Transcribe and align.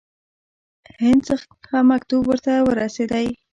هند 1.03 1.21
څخه 1.27 1.75
مکتوب 1.89 2.21
ورته 2.27 2.51
ورسېدی. 2.67 3.25